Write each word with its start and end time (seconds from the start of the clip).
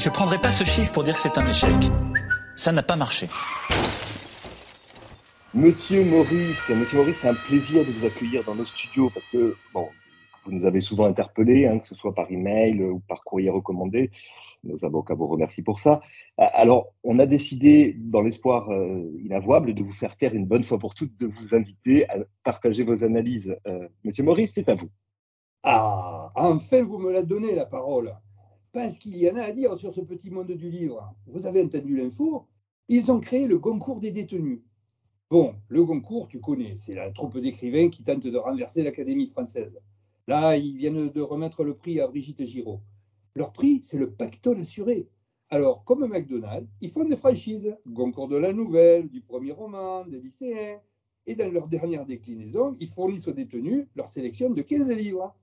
Je 0.00 0.08
ne 0.08 0.14
prendrai 0.14 0.38
pas 0.38 0.50
ce 0.50 0.64
chiffre 0.64 0.90
pour 0.94 1.02
dire 1.02 1.12
que 1.12 1.20
c'est 1.20 1.36
un 1.36 1.46
échec. 1.46 1.74
Ça 2.56 2.72
n'a 2.72 2.82
pas 2.82 2.96
marché. 2.96 3.28
Monsieur 5.52 6.06
Maurice, 6.06 6.56
Monsieur 6.70 6.96
Maurice, 6.96 7.18
c'est 7.20 7.28
un 7.28 7.34
plaisir 7.34 7.84
de 7.84 7.90
vous 7.90 8.06
accueillir 8.06 8.42
dans 8.44 8.54
nos 8.54 8.64
studios 8.64 9.10
parce 9.12 9.26
que 9.26 9.54
bon, 9.74 9.88
vous 10.46 10.52
nous 10.52 10.64
avez 10.64 10.80
souvent 10.80 11.04
interpellés, 11.04 11.66
hein, 11.66 11.80
que 11.80 11.86
ce 11.86 11.94
soit 11.94 12.14
par 12.14 12.30
email 12.30 12.82
ou 12.82 13.00
par 13.00 13.22
courrier 13.24 13.50
recommandé. 13.50 14.10
Nos 14.64 14.82
avocats 14.86 15.12
vous 15.12 15.26
remercient 15.26 15.62
pour 15.62 15.80
ça. 15.80 16.00
Alors, 16.38 16.94
on 17.04 17.18
a 17.18 17.26
décidé, 17.26 17.94
dans 17.98 18.22
l'espoir 18.22 18.70
euh, 18.70 19.04
inavouable 19.22 19.74
de 19.74 19.82
vous 19.82 19.92
faire 19.92 20.16
taire 20.16 20.32
une 20.34 20.46
bonne 20.46 20.64
fois 20.64 20.78
pour 20.78 20.94
toutes, 20.94 21.14
de 21.18 21.26
vous 21.26 21.54
inviter 21.54 22.08
à 22.08 22.14
partager 22.42 22.84
vos 22.84 23.04
analyses. 23.04 23.54
Euh, 23.66 23.86
Monsieur 24.04 24.24
Maurice, 24.24 24.52
c'est 24.54 24.70
à 24.70 24.76
vous. 24.76 24.88
Ah, 25.62 26.32
enfin, 26.36 26.84
vous 26.84 26.96
me 26.96 27.12
la 27.12 27.22
donnez, 27.22 27.54
la 27.54 27.66
parole. 27.66 28.14
Parce 28.72 28.98
qu'il 28.98 29.16
y 29.16 29.28
en 29.28 29.34
a 29.36 29.42
à 29.42 29.52
dire 29.52 29.76
sur 29.78 29.92
ce 29.92 30.00
petit 30.00 30.30
monde 30.30 30.52
du 30.52 30.70
livre. 30.70 31.12
Vous 31.26 31.46
avez 31.46 31.62
entendu 31.62 31.96
l'info 31.96 32.46
Ils 32.86 33.10
ont 33.10 33.18
créé 33.18 33.46
le 33.46 33.58
concours 33.58 33.98
des 33.98 34.12
détenus. 34.12 34.60
Bon, 35.28 35.54
le 35.68 35.84
concours, 35.84 36.28
tu 36.28 36.40
connais, 36.40 36.76
c'est 36.76 36.94
la 36.94 37.10
troupe 37.10 37.38
d'écrivains 37.38 37.88
qui 37.88 38.04
tente 38.04 38.26
de 38.26 38.36
renverser 38.36 38.84
l'Académie 38.84 39.26
française. 39.26 39.76
Là, 40.28 40.56
ils 40.56 40.76
viennent 40.76 41.08
de 41.08 41.20
remettre 41.20 41.64
le 41.64 41.74
prix 41.74 42.00
à 42.00 42.06
Brigitte 42.06 42.44
Giraud. 42.44 42.80
Leur 43.34 43.52
prix, 43.52 43.80
c'est 43.82 43.98
le 43.98 44.10
pactole 44.12 44.60
assuré. 44.60 45.08
Alors, 45.48 45.82
comme 45.84 46.06
McDonald's, 46.06 46.70
ils 46.80 46.90
font 46.90 47.04
des 47.04 47.16
franchises, 47.16 47.76
concours 47.94 48.28
de 48.28 48.36
la 48.36 48.52
nouvelle, 48.52 49.08
du 49.08 49.20
premier 49.20 49.50
roman, 49.50 50.04
des 50.04 50.20
lycéens. 50.20 50.78
Et 51.26 51.34
dans 51.34 51.50
leur 51.50 51.66
dernière 51.66 52.06
déclinaison, 52.06 52.76
ils 52.78 52.88
fournissent 52.88 53.26
aux 53.26 53.32
détenus 53.32 53.88
leur 53.96 54.10
sélection 54.10 54.50
de 54.50 54.62
15 54.62 54.92
livres. 54.92 55.34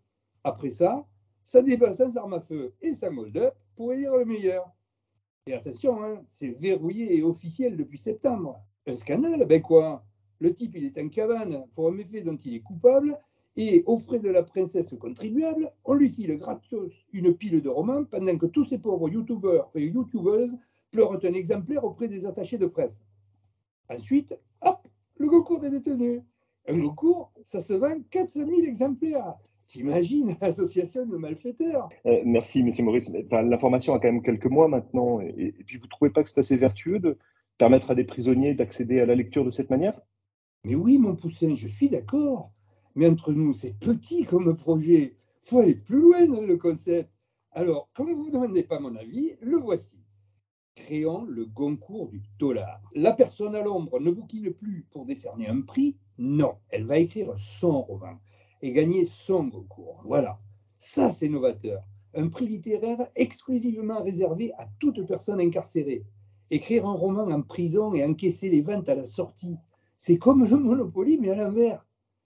Après 0.46 0.70
ça, 0.70 1.06
ça 1.48 1.62
débat 1.62 1.96
sans 1.96 2.18
arme 2.18 2.34
à 2.34 2.42
feu 2.42 2.74
et 2.82 2.94
sans 2.94 3.16
hold-up 3.18 3.54
pour 3.78 3.94
élire 3.94 4.18
le 4.18 4.26
meilleur. 4.26 4.70
Et 5.46 5.54
attention, 5.54 6.04
hein, 6.04 6.22
c'est 6.28 6.52
verrouillé 6.60 7.16
et 7.16 7.24
officiel 7.24 7.78
depuis 7.78 7.98
septembre. 7.98 8.60
Un 8.86 8.96
scandale, 8.96 9.46
ben 9.46 9.62
quoi? 9.62 10.06
Le 10.40 10.54
type, 10.54 10.76
il 10.76 10.84
est 10.84 10.98
en 11.02 11.08
cabane 11.08 11.64
pour 11.74 11.88
un 11.88 11.92
méfait 11.92 12.22
dont 12.22 12.36
il 12.36 12.56
est 12.56 12.60
coupable 12.60 13.18
et 13.56 13.82
aux 13.86 13.98
frais 13.98 14.20
de 14.20 14.30
la 14.30 14.44
princesse 14.44 14.94
contribuable, 15.00 15.72
on 15.86 15.94
lui 15.94 16.10
file 16.10 16.38
gratos 16.38 16.92
une 17.14 17.34
pile 17.34 17.62
de 17.62 17.70
romans 17.70 18.04
pendant 18.04 18.38
que 18.38 18.46
tous 18.46 18.66
ces 18.66 18.78
pauvres 18.78 19.08
youtubeurs 19.10 19.72
et 19.74 19.86
youtubeuses 19.86 20.56
pleurent 20.92 21.18
un 21.24 21.34
exemplaire 21.34 21.86
auprès 21.86 22.10
des 22.10 22.26
attachés 22.26 22.58
de 22.58 22.68
presse. 22.68 23.02
Ensuite, 23.90 24.38
hop, 24.62 24.86
le 25.16 25.30
concours 25.30 25.62
des 25.62 25.70
détenus. 25.70 26.22
Un 26.68 26.82
concours, 26.82 27.32
ça 27.46 27.62
se 27.62 27.74
vend 27.74 28.02
400 28.12 28.42
000 28.46 28.52
exemplaires. 28.64 29.38
T'imagines, 29.68 30.38
association 30.42 31.06
de 31.06 31.18
malfaiteurs. 31.18 31.90
Euh, 32.06 32.22
merci, 32.26 32.64
monsieur 32.64 32.84
Maurice. 32.84 33.10
L'information 33.32 33.94
a 33.94 34.00
quand 34.00 34.12
même 34.12 34.24
quelques 34.24 34.46
mois 34.46 34.68
maintenant. 34.68 35.20
Et, 35.20 35.54
et 35.60 35.64
puis, 35.66 35.78
vous 35.78 35.86
ne 35.86 35.90
trouvez 35.90 36.12
pas 36.12 36.24
que 36.24 36.30
c'est 36.30 36.40
assez 36.40 36.58
vertueux 36.58 37.00
de 37.00 37.18
permettre 37.58 37.92
à 37.92 37.96
des 37.96 38.06
prisonniers 38.06 38.54
d'accéder 38.54 39.00
à 39.00 39.06
la 39.06 39.16
lecture 39.16 39.44
de 39.44 39.52
cette 39.52 39.70
manière? 39.70 40.00
Mais 40.64 40.76
oui, 40.76 40.98
mon 40.98 41.16
poussin, 41.16 41.56
je 41.56 41.68
suis 41.68 41.90
d'accord. 41.90 42.52
Mais 42.96 43.08
entre 43.08 43.34
nous, 43.34 43.54
c'est 43.54 43.78
petit 43.78 44.26
comme 44.26 44.56
projet. 44.56 45.16
Il 45.44 45.50
faut 45.50 45.60
aller 45.60 45.76
plus 45.76 46.00
loin 46.00 46.26
dans 46.28 46.42
le 46.42 46.58
concept. 46.58 47.10
Alors, 47.52 47.90
comme 47.94 48.14
vous 48.14 48.28
ne 48.28 48.32
demandez 48.32 48.64
pas 48.64 48.80
mon 48.80 48.96
avis, 48.96 49.34
le 49.42 49.58
voici. 49.58 50.04
Créons 50.76 51.26
le 51.26 51.46
concours 51.46 52.10
du 52.10 52.22
dollar. 52.40 52.82
La 52.94 53.14
personne 53.14 53.56
à 53.56 53.64
l'ombre 53.64 54.00
ne 54.00 54.12
bouquine 54.12 54.54
plus 54.54 54.86
pour 54.92 55.06
décerner 55.06 55.48
un 55.48 55.62
prix? 55.62 55.98
Non, 56.18 56.56
elle 56.70 56.86
va 56.86 57.00
écrire 57.00 57.34
son 57.38 57.82
roman 57.82 58.20
et 58.62 58.72
gagner 58.72 59.06
son 59.06 59.50
concours. 59.50 60.02
Voilà. 60.06 60.40
Ça, 60.78 61.10
c'est 61.10 61.30
novateur. 61.30 61.84
Un 62.14 62.28
prix 62.30 62.48
littéraire 62.48 63.08
exclusivement 63.16 64.02
réservé 64.04 64.52
à 64.58 64.68
toute 64.80 65.06
personne 65.08 65.40
incarcérée. 65.40 66.04
Écrire 66.50 66.88
un 66.88 66.94
roman 66.94 67.28
en 67.28 67.42
prison 67.42 67.94
et 67.94 68.04
encaisser 68.04 68.50
les 68.50 68.62
ventes 68.62 68.90
à 68.90 68.96
la 68.96 69.04
sortie, 69.04 69.58
c'est 69.98 70.18
comme 70.18 70.46
le 70.46 70.58
Monopoly, 70.58 71.18
mais 71.20 71.32
à 71.32 71.36
l'envers. 71.36 71.86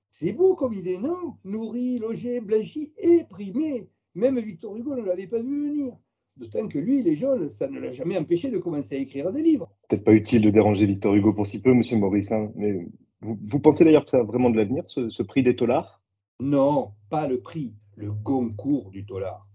C'est 0.10 0.34
beau 0.34 0.56
comme 0.56 0.74
idée, 0.74 0.98
non? 0.98 1.36
Nourri, 1.46 1.98
logé, 1.98 2.42
blanchi 2.42 2.92
et 2.98 3.24
primé. 3.30 3.88
Même 4.14 4.38
Victor 4.40 4.76
Hugo 4.76 4.94
ne 4.96 5.04
l'avait 5.04 5.28
pas 5.28 5.42
vu 5.42 5.70
venir. 5.70 5.94
D'autant 6.36 6.68
que 6.68 6.80
lui, 6.80 7.02
les 7.02 7.16
jeunes, 7.16 7.50
ça 7.50 7.68
ne 7.68 7.80
l'a 7.80 7.92
jamais 7.92 8.18
empêché 8.18 8.50
de 8.50 8.58
commencer 8.58 8.96
à 8.96 9.00
écrire 9.00 9.32
des 9.32 9.42
livres. 9.42 9.72
Peut-être 9.88 10.04
pas 10.04 10.14
utile 10.14 10.42
de 10.42 10.50
déranger 10.50 10.86
Victor 10.86 11.16
Hugo 11.16 11.34
pour 11.34 11.48
si 11.48 11.62
peu, 11.62 11.74
monsieur 11.74 11.98
Maurice, 11.98 12.32
hein, 12.32 12.52
mais 12.56 12.86
vous, 13.22 13.60
pensez 13.60 13.86
d'ailleurs 13.86 14.06
que 14.06 14.12
ça 14.12 14.20
a 14.20 14.24
vraiment 14.24 14.50
de 14.50 14.58
l'avenir, 14.58 14.84
ce, 14.88 15.22
prix 15.24 15.44
des 15.44 15.56
tolards 15.56 16.01
Non, 16.44 16.94
pas 17.12 17.28
le 17.28 17.40
prix, 17.40 17.76
le 17.96 18.12
concours 18.12 18.90
du 18.90 19.06
tolard. 19.06 19.48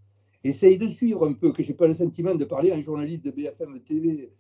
Essaye 0.45 0.79
de 0.79 0.87
suivre 0.87 1.27
un 1.27 1.33
peu, 1.33 1.51
que 1.51 1.65
je 1.65 1.71
n'ai 1.71 1.75
pas 1.75 1.89
le 1.89 1.95
sentiment 1.95 2.37
de 2.37 2.45
parler 2.45 2.71
à 2.71 2.77
un 2.77 2.81
journaliste 2.81 3.25
de 3.25 3.33
BFM 3.33 3.81
TV. 3.81 4.33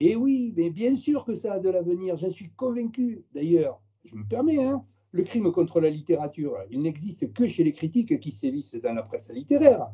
Eh 0.00 0.16
oui, 0.16 0.54
mais 0.56 0.70
bien 0.70 0.96
sûr 0.96 1.26
que 1.26 1.34
ça 1.34 1.52
a 1.52 1.58
de 1.58 1.68
l'avenir, 1.68 2.16
j'en 2.16 2.30
suis 2.30 2.48
convaincu. 2.56 3.26
D'ailleurs, 3.34 3.82
je 4.02 4.16
me 4.16 4.24
permets, 4.24 4.64
hein, 4.64 4.82
le 5.10 5.24
crime 5.24 5.52
contre 5.52 5.78
la 5.78 5.90
littérature, 5.90 6.56
il 6.70 6.80
n'existe 6.80 7.34
que 7.34 7.46
chez 7.46 7.64
les 7.64 7.74
critiques 7.74 8.18
qui 8.18 8.30
sévissent 8.30 8.76
dans 8.76 8.94
la 8.94 9.02
presse 9.02 9.30
littéraire, 9.30 9.86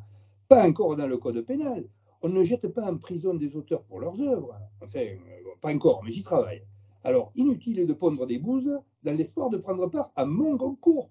pas 0.46 0.64
encore 0.68 0.94
dans 0.94 1.08
le 1.08 1.18
code 1.18 1.44
pénal. 1.44 1.88
On 2.22 2.28
ne 2.28 2.44
jette 2.44 2.68
pas 2.68 2.88
en 2.88 2.98
prison 2.98 3.34
des 3.34 3.56
auteurs 3.56 3.82
pour 3.82 3.98
leurs 3.98 4.20
œuvres. 4.20 4.56
Enfin, 4.80 5.00
euh, 5.00 5.16
pas 5.60 5.74
encore, 5.74 6.04
mais 6.04 6.12
j'y 6.12 6.22
travaille. 6.22 6.62
Alors, 7.02 7.32
inutile 7.34 7.84
de 7.84 7.92
pondre 7.94 8.28
des 8.28 8.38
bouses 8.38 8.78
dans 9.02 9.16
l'espoir 9.16 9.50
de 9.50 9.56
prendre 9.56 9.88
part 9.88 10.12
à 10.14 10.24
mon 10.24 10.56
concours. 10.56 11.10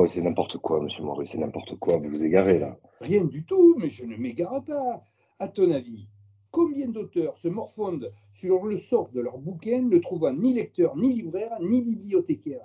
Oh, 0.00 0.06
c'est 0.06 0.22
n'importe 0.22 0.58
quoi, 0.58 0.80
monsieur 0.80 1.02
Maurice, 1.02 1.30
c'est 1.32 1.38
n'importe 1.38 1.74
quoi. 1.74 1.96
Vous 1.96 2.08
vous 2.08 2.24
égarez 2.24 2.60
là. 2.60 2.78
Rien 3.00 3.24
du 3.24 3.44
tout, 3.44 3.74
mais 3.80 3.88
je 3.88 4.04
ne 4.04 4.16
m'égare 4.16 4.64
pas. 4.64 5.02
À 5.40 5.48
ton 5.48 5.72
avis, 5.72 6.06
combien 6.52 6.86
d'auteurs 6.86 7.36
se 7.36 7.48
morfondent 7.48 8.12
sur 8.30 8.64
le 8.64 8.78
sort 8.78 9.08
de 9.08 9.20
leur 9.20 9.38
bouquin 9.38 9.82
ne 9.82 9.98
trouvant 9.98 10.32
ni 10.32 10.54
lecteur, 10.54 10.96
ni 10.96 11.12
libraire, 11.14 11.58
ni 11.60 11.82
bibliothécaire? 11.82 12.62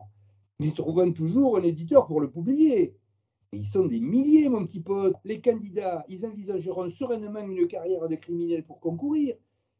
Ils 0.59 0.75
trouveront 0.75 1.11
toujours 1.11 1.57
un 1.57 1.63
éditeur 1.63 2.05
pour 2.05 2.21
le 2.21 2.29
publier. 2.29 2.93
ils 3.51 3.65
sont 3.65 3.87
des 3.87 3.99
milliers, 3.99 4.47
mon 4.47 4.63
petit 4.63 4.81
pote. 4.81 5.15
Les 5.25 5.41
candidats, 5.41 6.05
ils 6.09 6.27
envisageront 6.27 6.87
sereinement 6.91 7.39
une 7.39 7.65
carrière 7.65 8.07
de 8.07 8.15
criminel 8.15 8.61
pour 8.61 8.79
concourir. 8.79 9.35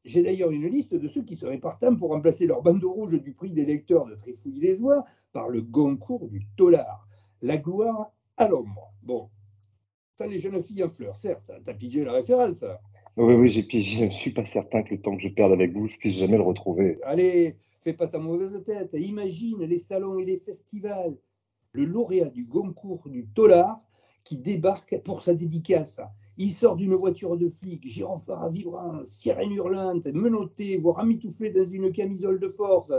J'ai 0.06 0.24
d'ailleurs 0.24 0.50
une 0.50 0.66
liste 0.66 0.96
de 0.96 1.08
ceux 1.08 1.22
qui 1.22 1.36
seraient 1.36 1.60
partants 1.60 1.96
pour 1.96 2.10
remplacer 2.10 2.48
leur 2.48 2.64
bandeau 2.64 2.92
rouge 2.92 3.22
du 3.22 3.32
prix 3.32 3.52
des 3.52 3.64
lecteurs 3.64 4.08
de 4.08 4.16
Tréfouille-les-Oies 4.16 5.04
par 5.34 5.50
le 5.50 5.62
Goncourt 5.62 6.28
du 6.30 6.48
Tollard. 6.58 7.08
La 7.44 7.58
gloire 7.58 8.14
à 8.38 8.48
l'ombre. 8.48 8.94
Bon, 9.02 9.30
ça 10.18 10.26
les 10.26 10.40
jeunes 10.40 10.64
filles 10.64 10.86
en 10.86 10.88
fleurs, 10.88 11.18
certes. 11.18 11.52
T'as 11.66 11.74
pigé 11.74 12.06
la 12.06 12.14
référence 12.14 12.64
Oui, 13.18 13.34
oui, 13.34 13.50
j'ai 13.50 13.64
pigé. 13.64 13.98
Je 13.98 14.06
ne 14.06 14.12
suis 14.12 14.32
pas 14.32 14.46
certain 14.46 14.82
que 14.82 14.96
le 14.96 15.02
temps 15.02 15.18
que 15.18 15.24
je 15.24 15.28
perde 15.28 15.52
avec 15.52 15.74
vous, 15.74 15.90
je 15.90 15.98
puisse 15.98 16.16
jamais 16.16 16.38
le 16.38 16.44
retrouver. 16.44 17.00
Allez, 17.04 17.58
fais 17.82 17.92
pas 17.92 18.08
ta 18.08 18.18
mauvaise 18.18 18.64
tête. 18.64 18.92
Imagine 18.94 19.62
les 19.66 19.78
salons 19.78 20.20
et 20.20 20.24
les 20.24 20.40
festivals. 20.40 21.18
Le 21.74 21.84
lauréat 21.84 22.30
du 22.30 22.46
Goncourt 22.46 23.10
du 23.10 23.28
Tollard 23.28 23.82
qui 24.24 24.38
débarque 24.38 25.02
pour 25.04 25.22
sa 25.22 25.34
dédicace. 25.34 26.00
Il 26.38 26.50
sort 26.50 26.78
d'une 26.78 26.96
voiture 26.96 27.36
de 27.36 27.50
flic, 27.50 27.86
gyrophare 27.86 28.42
à 28.42 28.50
vibrant, 28.50 29.04
sirène 29.04 29.52
hurlante, 29.52 30.08
menotté, 30.08 30.78
voire 30.78 31.00
amitouflé 31.00 31.50
dans 31.50 31.66
une 31.66 31.92
camisole 31.92 32.40
de 32.40 32.48
force. 32.48 32.94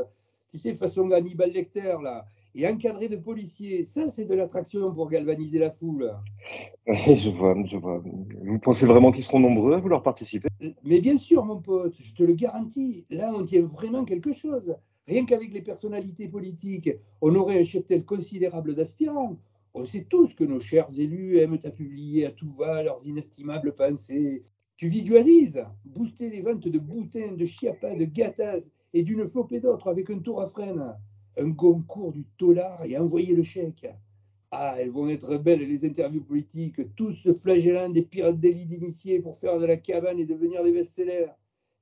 Tu 0.51 0.59
sais, 0.59 0.75
façon 0.75 1.11
Hannibal 1.13 1.51
Lecter, 1.51 1.97
là. 2.03 2.27
Et 2.57 2.69
encadré 2.69 3.09
de 3.09 3.17
policiers. 3.17 3.83
Ça, 3.83 4.09
c'est 4.09 4.27
de 4.27 4.35
l'attraction 4.35 4.95
pour 4.95 5.11
galvaniser 5.11 5.59
la 5.59 5.71
foule. 5.71 6.15
Oui, 6.87 7.19
je 7.19 7.31
vois, 7.31 7.57
je 7.67 7.77
vois. 7.77 8.03
Vous 8.45 8.59
pensez 8.61 8.87
vraiment 8.87 9.11
qu'ils 9.11 9.25
seront 9.25 9.41
nombreux 9.41 9.75
à 9.75 9.79
vouloir 9.79 10.03
participer 10.03 10.49
Mais 10.85 11.01
bien 11.01 11.19
sûr, 11.19 11.45
mon 11.45 11.61
pote, 11.61 11.97
je 11.99 12.13
te 12.13 12.23
le 12.23 12.35
garantis. 12.35 13.07
Là, 13.11 13.33
on 13.35 13.45
tient 13.45 13.63
vraiment 13.63 14.05
quelque 14.05 14.33
chose. 14.33 14.77
Rien 15.09 15.27
qu'avec 15.27 15.53
les 15.53 15.63
personnalités 15.63 16.29
politiques, 16.29 16.91
on 17.21 17.35
aurait 17.35 17.61
un 17.61 17.65
cheptel 17.65 18.05
considérable 18.05 18.75
d'aspirants. 18.75 19.37
On 19.75 19.85
sait 19.85 20.07
tous 20.09 20.33
que 20.35 20.45
nos 20.45 20.61
chers 20.61 20.89
élus 20.99 21.39
aiment 21.39 21.59
à 21.65 21.71
publier 21.71 22.27
à 22.27 22.31
tout 22.31 22.53
va 22.53 22.83
leurs 22.85 23.05
inestimables 23.07 23.75
pensées. 23.75 24.45
Tu 24.77 24.87
visualises 24.89 25.65
booster 25.85 26.31
les 26.31 26.41
ventes 26.41 26.69
de 26.69 26.79
boutins, 26.79 27.33
de 27.33 27.45
chiapas, 27.45 27.97
de 27.97 28.05
gâtas 28.05 28.71
et 28.93 29.03
d'une 29.03 29.29
flopée 29.29 29.61
d'autres 29.61 29.89
avec 29.89 30.11
un 30.11 30.21
tour 30.21 30.41
à 30.41 30.47
freine, 30.47 30.95
un 31.39 31.53
concours 31.53 32.13
du 32.13 32.25
tolard 32.39 32.85
et 32.85 32.99
envoyer 32.99 33.35
le 33.35 33.43
chèque. 33.43 33.87
Ah, 34.51 34.77
elles 34.79 34.91
vont 34.91 35.09
être 35.09 35.37
belles 35.39 35.67
les 35.67 35.85
interviews 35.85 36.23
politiques, 36.23 36.95
tous 36.95 37.15
se 37.15 37.35
flagellant 37.35 37.89
des 37.89 38.03
pirates 38.03 38.39
délits 38.39 38.67
d'initiés 38.67 39.21
pour 39.21 39.37
faire 39.37 39.59
de 39.59 39.67
la 39.67 39.77
cabane 39.77 40.19
et 40.19 40.27
devenir 40.27 40.63
des 40.63 40.73
best-sellers. 40.73 41.31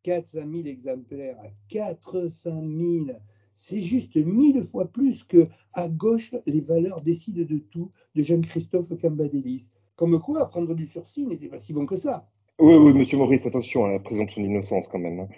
400 0.04 0.40
000 0.50 0.66
exemplaires, 0.66 1.38
400 1.68 2.62
000 3.06 3.18
c'est 3.54 3.80
juste 3.80 4.16
mille 4.16 4.62
fois 4.64 4.86
plus 4.86 5.24
que 5.24 5.46
à 5.72 5.88
gauche, 5.88 6.34
les 6.46 6.60
valeurs 6.60 7.00
décident 7.00 7.44
de 7.48 7.58
tout 7.58 7.90
de 8.14 8.22
Jean-Christophe 8.22 8.96
Cambadélis. 9.00 9.70
Comme 9.94 10.18
quoi, 10.20 10.48
prendre 10.48 10.74
du 10.74 10.86
sursis 10.86 11.26
n'était 11.26 11.48
pas 11.48 11.58
si 11.58 11.72
bon 11.72 11.86
que 11.86 11.96
ça. 11.96 12.28
Oui, 12.58 12.74
oui, 12.74 12.92
monsieur 12.92 13.18
Maurice, 13.18 13.46
attention 13.46 13.84
à 13.84 13.92
la 13.92 13.98
présomption 14.00 14.42
d'innocence 14.42 14.88
quand 14.88 14.98
même. 14.98 15.20
Hein. 15.20 15.28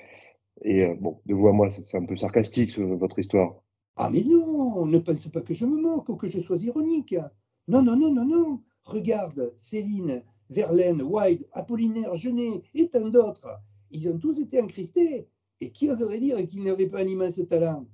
Et 0.62 0.84
euh, 0.84 0.94
bon, 0.99 1.20
de 1.26 1.34
vous 1.34 1.49
à 1.49 1.52
moi, 1.52 1.69
c'est 1.70 1.96
un 1.96 2.05
peu 2.05 2.16
sarcastique 2.16 2.78
votre 2.78 3.19
histoire. 3.19 3.56
Ah 3.96 4.11
mais 4.11 4.25
non, 4.25 4.87
ne 4.87 4.99
pense 4.99 5.29
pas 5.29 5.41
que 5.41 5.55
je 5.55 5.64
me 5.64 5.81
moque 5.81 6.08
ou 6.08 6.17
que 6.17 6.29
je 6.29 6.41
sois 6.41 6.58
ironique. 6.58 7.14
Non, 7.69 7.82
non, 7.82 7.96
non, 7.96 8.12
non, 8.12 8.25
non. 8.25 8.61
Regarde, 8.85 9.52
Céline, 9.56 10.23
Verlaine, 10.50 11.00
Wilde, 11.02 11.46
Apollinaire, 11.52 12.14
Genet 12.17 12.62
et 12.75 12.88
tant 12.88 13.08
d'autres. 13.08 13.49
Ils 13.91 14.08
ont 14.08 14.19
tous 14.19 14.38
été 14.41 14.61
encristés. 14.61 15.29
Et 15.61 15.70
qui 15.70 15.88
oserait 15.88 16.19
dire 16.19 16.44
qu'ils 16.44 16.64
n'avaient 16.64 16.88
pas 16.88 17.00
un 17.00 17.06
immense 17.06 17.41
talent? 17.49 17.87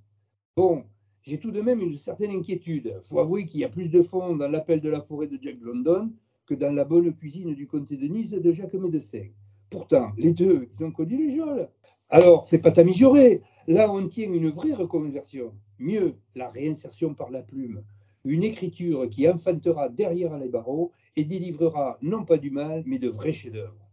Bon, 0.57 0.85
j'ai 1.23 1.39
tout 1.39 1.51
de 1.51 1.61
même 1.61 1.81
une 1.81 1.97
certaine 1.97 2.31
inquiétude. 2.31 2.95
Il 2.97 3.07
faut 3.07 3.21
avouer 3.21 3.45
qu'il 3.45 3.61
y 3.61 3.65
a 3.65 3.69
plus 3.69 3.89
de 3.89 4.03
fond 4.03 4.35
dans 4.37 4.49
l'appel 4.49 4.81
de 4.81 4.89
la 4.89 5.03
forêt 5.03 5.27
de 5.27 5.39
Jack 5.41 5.59
London 5.61 6.11
que 6.47 6.55
dans 6.55 6.73
la 6.73 6.85
bonne 6.85 7.15
cuisine 7.15 7.55
du 7.55 7.67
comté 7.67 7.97
de 7.97 8.07
Nice 8.09 8.31
de 8.31 8.53
Jacques 8.53 8.75
Médecin. 8.75 9.29
Pourtant, 9.69 10.13
les 10.17 10.33
deux, 10.33 10.67
ils 10.73 10.85
ont 10.85 10.91
connu 10.91 11.29
les 11.29 11.37
geôles. 11.37 11.69
Alors, 12.09 12.47
c'est 12.47 12.59
pas 12.59 12.73
t'améliorer. 12.73 13.43
Là, 13.71 13.89
on 13.89 14.09
tient 14.09 14.33
une 14.33 14.51
vraie 14.51 14.73
reconversion. 14.73 15.55
Mieux, 15.79 16.17
la 16.35 16.51
réinsertion 16.51 17.15
par 17.15 17.31
la 17.31 17.45
plume. 17.45 17.85
Une 18.25 18.43
écriture 18.43 19.09
qui 19.09 19.29
enfantera 19.29 19.89
derrière 19.89 20.37
les 20.39 20.49
barreaux 20.49 20.91
et 21.15 21.25
délivrera 21.25 21.97
non 22.03 22.25
pas 22.25 22.37
du 22.37 22.51
mal, 22.51 22.83
mais 22.85 22.99
de 22.99 23.09
vrais 23.09 23.33
chefs-d'œuvre, 23.33 23.89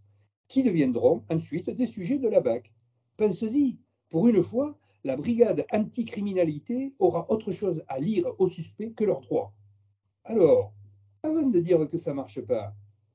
qui 0.48 0.64
deviendront 0.64 1.24
ensuite 1.30 1.70
des 1.70 1.86
sujets 1.86 2.18
de 2.18 2.28
la 2.28 2.42
BAC. 2.42 2.74
Pense-y, 3.18 3.78
pour 4.10 4.28
une 4.28 4.42
fois, 4.42 4.76
la 5.04 5.16
brigade 5.16 5.64
anticriminalité 5.72 6.96
aura 6.98 7.30
autre 7.30 7.52
chose 7.52 7.84
à 7.88 8.00
lire 8.00 8.26
aux 8.40 8.50
suspects 8.50 8.96
que 8.96 9.04
leurs 9.04 9.22
droits. 9.22 9.54
Alors, 10.24 10.74
avant 11.22 11.48
de 11.48 11.60
dire 11.60 11.88
que 11.88 12.00
ça 12.00 12.10
ne 12.10 12.16
marche 12.16 12.42
pas, 12.42 12.74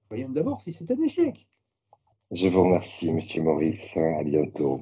voyons 0.09 0.31
d'abord 0.31 0.61
si 0.61 0.73
c'est 0.73 0.93
un 0.93 1.03
échec. 1.03 1.49
Je 2.31 2.47
vous 2.47 2.62
remercie, 2.62 3.11
Monsieur 3.11 3.43
Maurice. 3.43 3.97
À 3.97 4.23
bientôt. 4.23 4.81